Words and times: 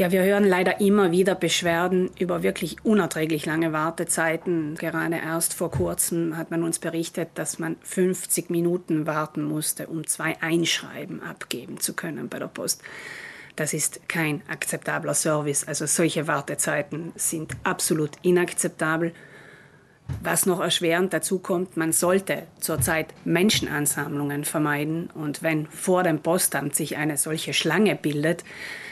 Ja, 0.00 0.10
wir 0.10 0.22
hören 0.22 0.44
leider 0.44 0.80
immer 0.80 1.12
wieder 1.12 1.34
Beschwerden 1.34 2.10
über 2.18 2.42
wirklich 2.42 2.82
unerträglich 2.86 3.44
lange 3.44 3.74
Wartezeiten. 3.74 4.74
Gerade 4.76 5.16
erst 5.16 5.52
vor 5.52 5.70
kurzem 5.70 6.38
hat 6.38 6.50
man 6.50 6.62
uns 6.62 6.78
berichtet, 6.78 7.28
dass 7.34 7.58
man 7.58 7.76
50 7.82 8.48
Minuten 8.48 9.06
warten 9.06 9.42
musste, 9.42 9.88
um 9.88 10.06
zwei 10.06 10.40
Einschreiben 10.40 11.22
abgeben 11.22 11.80
zu 11.80 11.92
können 11.92 12.30
bei 12.30 12.38
der 12.38 12.46
Post. 12.46 12.80
Das 13.56 13.74
ist 13.74 14.08
kein 14.08 14.40
akzeptabler 14.48 15.12
Service. 15.12 15.68
Also 15.68 15.84
solche 15.84 16.26
Wartezeiten 16.26 17.12
sind 17.16 17.52
absolut 17.64 18.12
inakzeptabel. 18.22 19.12
Was 20.22 20.46
noch 20.46 20.60
erschwerend 20.60 21.12
dazu 21.12 21.38
kommt, 21.38 21.76
man 21.76 21.92
sollte 21.92 22.46
zurzeit 22.60 23.14
Menschenansammlungen 23.24 24.44
vermeiden. 24.44 25.08
Und 25.14 25.42
wenn 25.42 25.66
vor 25.66 26.02
dem 26.02 26.20
Postamt 26.20 26.74
sich 26.74 26.96
eine 26.96 27.16
solche 27.16 27.54
Schlange 27.54 27.96
bildet, 27.96 28.44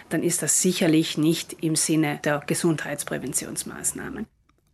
dann 0.09 0.23
ist 0.23 0.43
das 0.43 0.63
sicherlich 0.63 1.19
nicht 1.19 1.63
im 1.63 1.77
Sinne 1.77 2.21
der 2.25 2.43
Gesundheitspräventionsmaßnahmen. 2.47 4.27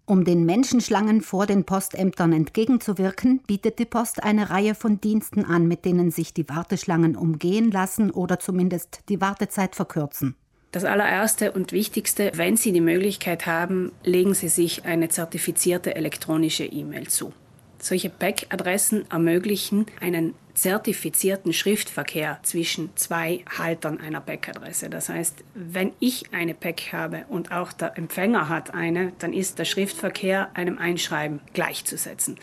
Um 0.06 0.24
den 0.24 0.44
Menschenschlangen 0.44 1.22
vor 1.22 1.46
den 1.46 1.64
Postämtern 1.64 2.34
entgegenzuwirken, 2.34 3.40
bietet 3.46 3.78
die 3.78 3.86
Post 3.86 4.22
eine 4.22 4.50
Reihe 4.50 4.74
von 4.74 5.00
Diensten 5.00 5.46
an, 5.46 5.66
mit 5.66 5.86
denen 5.86 6.10
sich 6.10 6.34
die 6.34 6.46
Warteschlangen 6.48 7.16
umgehen 7.16 7.70
lassen 7.70 8.10
oder 8.10 8.38
zumindest 8.38 9.00
die 9.08 9.22
Wartezeit 9.22 9.74
verkürzen. 9.74 10.36
Das 10.74 10.82
allererste 10.82 11.52
und 11.52 11.70
wichtigste, 11.70 12.32
wenn 12.34 12.56
Sie 12.56 12.72
die 12.72 12.80
Möglichkeit 12.80 13.46
haben, 13.46 13.92
legen 14.02 14.34
Sie 14.34 14.48
sich 14.48 14.84
eine 14.84 15.08
zertifizierte 15.08 15.94
elektronische 15.94 16.64
E-Mail 16.64 17.06
zu. 17.06 17.32
Solche 17.78 18.10
PAC-Adressen 18.10 19.08
ermöglichen 19.08 19.86
einen 20.00 20.34
zertifizierten 20.54 21.52
Schriftverkehr 21.52 22.40
zwischen 22.42 22.90
zwei 22.96 23.44
Haltern 23.56 24.00
einer 24.00 24.20
PAC-Adresse. 24.20 24.90
Das 24.90 25.08
heißt, 25.08 25.44
wenn 25.54 25.92
ich 26.00 26.24
eine 26.32 26.54
PAC 26.54 26.92
habe 26.92 27.24
und 27.28 27.52
auch 27.52 27.72
der 27.72 27.96
Empfänger 27.96 28.48
hat 28.48 28.74
eine, 28.74 29.12
dann 29.20 29.32
ist 29.32 29.60
der 29.60 29.66
Schriftverkehr 29.66 30.50
einem 30.54 30.78
Einschreiben 30.78 31.38
gleichzusetzen. 31.52 32.34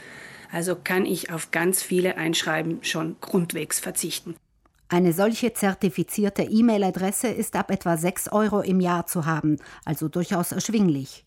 Also 0.53 0.77
kann 0.81 1.05
ich 1.05 1.33
auf 1.33 1.51
ganz 1.51 1.83
viele 1.83 2.15
Einschreiben 2.15 2.81
schon 2.81 3.17
grundwegs 3.19 3.81
verzichten. 3.81 4.35
Eine 4.93 5.13
solche 5.13 5.53
zertifizierte 5.53 6.43
E-Mail-Adresse 6.43 7.29
ist 7.29 7.55
ab 7.55 7.71
etwa 7.71 7.95
6 7.95 8.33
Euro 8.33 8.59
im 8.59 8.81
Jahr 8.81 9.07
zu 9.07 9.25
haben, 9.25 9.55
also 9.85 10.09
durchaus 10.09 10.51
erschwinglich. 10.51 11.23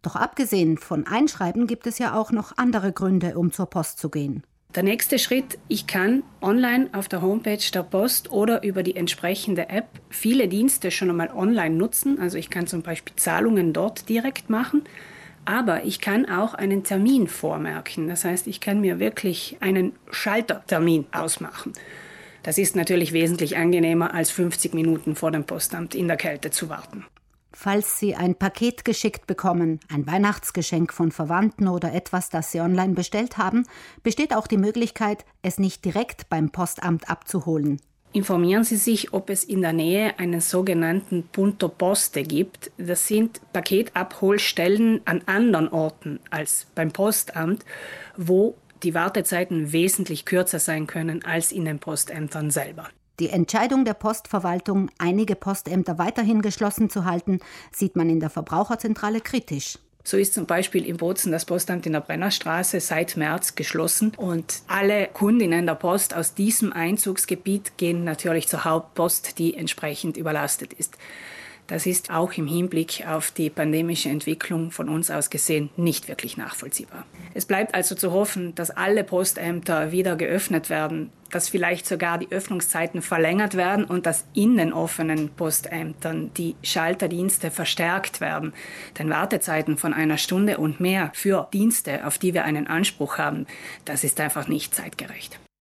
Doch 0.00 0.14
abgesehen 0.14 0.78
von 0.78 1.08
Einschreiben 1.08 1.66
gibt 1.66 1.88
es 1.88 1.98
ja 1.98 2.14
auch 2.14 2.30
noch 2.30 2.56
andere 2.56 2.92
Gründe, 2.92 3.36
um 3.36 3.50
zur 3.50 3.66
Post 3.66 3.98
zu 3.98 4.10
gehen. 4.10 4.44
Der 4.76 4.84
nächste 4.84 5.18
Schritt, 5.18 5.58
ich 5.66 5.88
kann 5.88 6.22
online 6.40 6.88
auf 6.92 7.08
der 7.08 7.20
Homepage 7.20 7.58
der 7.74 7.82
Post 7.82 8.30
oder 8.30 8.62
über 8.62 8.84
die 8.84 8.94
entsprechende 8.94 9.68
App 9.70 9.88
viele 10.08 10.46
Dienste 10.46 10.92
schon 10.92 11.10
einmal 11.10 11.32
online 11.34 11.74
nutzen. 11.74 12.20
Also 12.20 12.38
ich 12.38 12.48
kann 12.48 12.68
zum 12.68 12.82
Beispiel 12.82 13.16
Zahlungen 13.16 13.72
dort 13.72 14.08
direkt 14.08 14.50
machen. 14.50 14.84
Aber 15.44 15.82
ich 15.82 16.00
kann 16.00 16.30
auch 16.30 16.54
einen 16.54 16.84
Termin 16.84 17.26
vormerken. 17.26 18.06
Das 18.06 18.24
heißt, 18.24 18.46
ich 18.46 18.60
kann 18.60 18.80
mir 18.80 19.00
wirklich 19.00 19.56
einen 19.58 19.94
Schaltertermin 20.12 21.06
ausmachen. 21.10 21.72
Das 22.42 22.58
ist 22.58 22.76
natürlich 22.76 23.12
wesentlich 23.12 23.56
angenehmer, 23.56 24.14
als 24.14 24.30
50 24.30 24.74
Minuten 24.74 25.16
vor 25.16 25.30
dem 25.30 25.44
Postamt 25.44 25.94
in 25.94 26.08
der 26.08 26.16
Kälte 26.16 26.50
zu 26.50 26.68
warten. 26.68 27.04
Falls 27.52 27.98
Sie 27.98 28.14
ein 28.14 28.36
Paket 28.36 28.84
geschickt 28.84 29.26
bekommen, 29.26 29.80
ein 29.92 30.06
Weihnachtsgeschenk 30.06 30.92
von 30.92 31.10
Verwandten 31.10 31.68
oder 31.68 31.92
etwas, 31.92 32.30
das 32.30 32.52
Sie 32.52 32.60
online 32.60 32.94
bestellt 32.94 33.38
haben, 33.38 33.66
besteht 34.02 34.34
auch 34.34 34.46
die 34.46 34.56
Möglichkeit, 34.56 35.24
es 35.42 35.58
nicht 35.58 35.84
direkt 35.84 36.28
beim 36.30 36.50
Postamt 36.50 37.10
abzuholen. 37.10 37.80
Informieren 38.12 38.64
Sie 38.64 38.76
sich, 38.76 39.12
ob 39.12 39.30
es 39.30 39.44
in 39.44 39.60
der 39.60 39.72
Nähe 39.72 40.18
einen 40.18 40.40
sogenannten 40.40 41.24
Punto 41.30 41.68
Poste 41.68 42.24
gibt. 42.24 42.72
Das 42.76 43.06
sind 43.06 43.40
Paketabholstellen 43.52 45.00
an 45.04 45.22
anderen 45.26 45.68
Orten 45.68 46.18
als 46.30 46.66
beim 46.74 46.92
Postamt, 46.92 47.64
wo 48.16 48.56
die 48.82 48.94
Wartezeiten 48.94 49.72
wesentlich 49.72 50.24
kürzer 50.24 50.58
sein 50.58 50.86
können 50.86 51.24
als 51.24 51.52
in 51.52 51.64
den 51.64 51.78
Postämtern 51.78 52.50
selber. 52.50 52.88
Die 53.20 53.28
Entscheidung 53.28 53.84
der 53.84 53.94
Postverwaltung, 53.94 54.90
einige 54.96 55.36
Postämter 55.36 55.98
weiterhin 55.98 56.40
geschlossen 56.40 56.88
zu 56.88 57.04
halten, 57.04 57.40
sieht 57.70 57.94
man 57.94 58.08
in 58.08 58.18
der 58.18 58.30
Verbraucherzentrale 58.30 59.20
kritisch. 59.20 59.78
So 60.02 60.16
ist 60.16 60.32
zum 60.32 60.46
Beispiel 60.46 60.86
in 60.86 60.96
Bozen 60.96 61.30
das 61.30 61.44
Postamt 61.44 61.84
in 61.84 61.92
der 61.92 62.00
Brennerstraße 62.00 62.80
seit 62.80 63.18
März 63.18 63.54
geschlossen 63.54 64.12
und 64.16 64.62
alle 64.66 65.08
Kundinnen 65.08 65.66
der 65.66 65.74
Post 65.74 66.14
aus 66.14 66.34
diesem 66.34 66.72
Einzugsgebiet 66.72 67.76
gehen 67.76 68.04
natürlich 68.04 68.48
zur 68.48 68.64
Hauptpost, 68.64 69.38
die 69.38 69.54
entsprechend 69.54 70.16
überlastet 70.16 70.72
ist. 70.72 70.96
Das 71.70 71.86
ist 71.86 72.10
auch 72.10 72.32
im 72.32 72.48
Hinblick 72.48 73.04
auf 73.06 73.30
die 73.30 73.48
pandemische 73.48 74.08
Entwicklung 74.08 74.72
von 74.72 74.88
uns 74.88 75.08
aus 75.08 75.30
gesehen 75.30 75.70
nicht 75.76 76.08
wirklich 76.08 76.36
nachvollziehbar. 76.36 77.06
Es 77.32 77.44
bleibt 77.44 77.76
also 77.76 77.94
zu 77.94 78.10
hoffen, 78.10 78.56
dass 78.56 78.72
alle 78.72 79.04
Postämter 79.04 79.92
wieder 79.92 80.16
geöffnet 80.16 80.68
werden, 80.68 81.12
dass 81.30 81.48
vielleicht 81.48 81.86
sogar 81.86 82.18
die 82.18 82.32
Öffnungszeiten 82.32 83.02
verlängert 83.02 83.56
werden 83.56 83.84
und 83.84 84.04
dass 84.06 84.24
in 84.34 84.56
den 84.56 84.72
offenen 84.72 85.28
Postämtern 85.28 86.32
die 86.36 86.56
Schalterdienste 86.64 87.52
verstärkt 87.52 88.20
werden. 88.20 88.52
Denn 88.98 89.08
Wartezeiten 89.08 89.78
von 89.78 89.94
einer 89.94 90.18
Stunde 90.18 90.58
und 90.58 90.80
mehr 90.80 91.12
für 91.14 91.46
Dienste, 91.52 92.04
auf 92.04 92.18
die 92.18 92.34
wir 92.34 92.42
einen 92.42 92.66
Anspruch 92.66 93.16
haben, 93.16 93.46
das 93.84 94.02
ist 94.02 94.18
einfach 94.18 94.48
nicht 94.48 94.74
zeitgerecht. 94.74 95.38